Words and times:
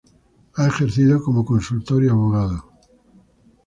Ha 0.55 0.65
ejercido 0.65 1.21
como 1.23 1.45
consultor 1.45 2.03
y 2.03 2.07
abogado. 2.09 2.65